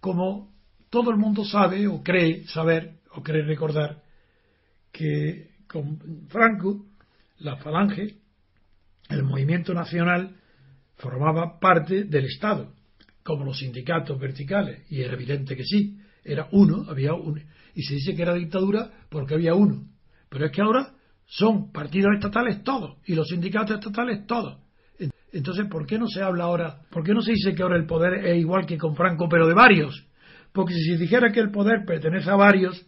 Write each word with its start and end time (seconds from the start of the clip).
Como 0.00 0.54
todo 0.90 1.10
el 1.10 1.16
mundo 1.16 1.44
sabe 1.44 1.86
o 1.86 2.02
cree 2.02 2.46
saber 2.46 3.00
o 3.12 3.22
cree 3.22 3.42
recordar 3.42 4.02
que 4.92 5.50
con 5.68 5.98
Franco 6.28 6.86
la 7.38 7.56
falange, 7.56 8.16
el 9.08 9.22
movimiento 9.24 9.74
nacional, 9.74 10.36
formaba 10.96 11.58
parte 11.58 12.04
del 12.04 12.26
Estado, 12.26 12.72
como 13.22 13.44
los 13.44 13.58
sindicatos 13.58 14.18
verticales, 14.18 14.90
y 14.90 15.02
era 15.02 15.14
evidente 15.14 15.56
que 15.56 15.64
sí, 15.64 15.98
era 16.24 16.48
uno, 16.52 16.86
había 16.88 17.12
uno, 17.12 17.40
y 17.74 17.82
se 17.82 17.94
dice 17.94 18.14
que 18.14 18.22
era 18.22 18.34
dictadura 18.34 18.90
porque 19.10 19.34
había 19.34 19.54
uno, 19.54 19.86
pero 20.28 20.46
es 20.46 20.52
que 20.52 20.62
ahora 20.62 20.94
son 21.26 21.72
partidos 21.72 22.14
estatales 22.14 22.62
todos, 22.62 22.98
y 23.04 23.14
los 23.14 23.28
sindicatos 23.28 23.78
estatales 23.78 24.26
todos. 24.26 24.58
Entonces, 25.36 25.66
¿por 25.70 25.86
qué 25.86 25.98
no 25.98 26.06
se 26.06 26.22
habla 26.22 26.44
ahora? 26.44 26.78
¿Por 26.90 27.04
qué 27.04 27.12
no 27.12 27.20
se 27.20 27.32
dice 27.32 27.54
que 27.54 27.62
ahora 27.62 27.76
el 27.76 27.86
poder 27.86 28.26
es 28.26 28.38
igual 28.38 28.66
que 28.66 28.78
con 28.78 28.96
Franco, 28.96 29.28
pero 29.28 29.46
de 29.46 29.54
varios? 29.54 30.06
Porque 30.52 30.74
si 30.74 30.92
se 30.92 30.98
dijera 30.98 31.30
que 31.30 31.40
el 31.40 31.50
poder 31.50 31.84
pertenece 31.86 32.30
a 32.30 32.36
varios 32.36 32.86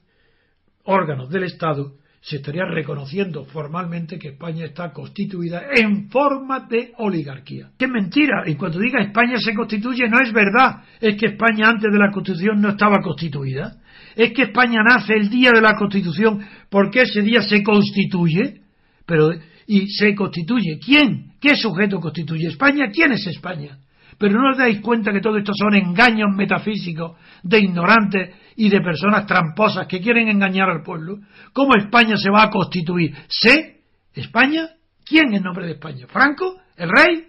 órganos 0.85 1.29
del 1.29 1.45
Estado, 1.45 1.93
se 2.21 2.37
estaría 2.37 2.65
reconociendo 2.65 3.45
formalmente 3.45 4.19
que 4.19 4.29
España 4.29 4.65
está 4.65 4.93
constituida 4.93 5.63
en 5.75 6.09
forma 6.09 6.67
de 6.69 6.93
oligarquía. 6.99 7.71
¡Qué 7.79 7.87
mentira! 7.87 8.43
Y 8.47 8.55
cuando 8.57 8.79
diga 8.79 9.03
España 9.03 9.37
se 9.39 9.55
constituye, 9.55 10.09
no 10.09 10.19
es 10.21 10.33
verdad. 10.33 10.83
Es 11.01 11.17
que 11.17 11.27
España 11.27 11.69
antes 11.69 11.93
de 11.93 11.99
la 11.99 12.11
Constitución 12.11 12.61
no 12.61 12.71
estaba 12.71 13.01
constituida. 13.03 13.77
Es 14.17 14.33
que 14.33 14.45
España 14.45 14.81
nace 14.83 15.15
el 15.15 15.29
día 15.29 15.51
de 15.55 15.61
la 15.61 15.75
Constitución 15.77 16.41
porque 16.71 17.03
ese 17.03 17.23
día 17.23 17.43
se 17.43 17.63
constituye. 17.63 18.63
Pero 19.07 19.31
y 19.69 19.87
se 19.91 20.15
constituye. 20.15 20.81
¿Quién? 20.85 21.35
¿Qué 21.39 21.55
sujeto 21.55 22.01
constituye 22.01 22.49
España? 22.49 22.91
¿Quién 22.91 23.13
es 23.13 23.27
España? 23.27 23.79
Pero 24.17 24.41
no 24.41 24.51
os 24.51 24.59
dais 24.59 24.81
cuenta 24.81 25.13
que 25.13 25.21
todo 25.21 25.37
esto 25.37 25.53
son 25.55 25.75
engaños 25.77 26.35
metafísicos 26.35 27.17
de 27.43 27.61
ignorantes 27.61 28.35
y 28.57 28.71
de 28.71 28.81
personas 28.81 29.27
tramposas 29.27 29.87
que 29.87 30.01
quieren 30.01 30.29
engañar 30.29 30.71
al 30.71 30.83
pueblo. 30.83 31.19
¿Cómo 31.53 31.77
España 31.77 32.17
se 32.17 32.31
va 32.31 32.45
a 32.45 32.51
constituir? 32.51 33.15
¿Sé? 33.29 33.83
¿España? 34.15 34.71
¿Quién 35.05 35.35
en 35.35 35.43
nombre 35.43 35.67
de 35.67 35.73
España? 35.73 36.07
¿Franco? 36.09 36.57
¿El 36.75 36.89
rey? 36.89 37.27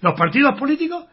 ¿Los 0.00 0.14
partidos 0.14 0.58
políticos? 0.58 1.06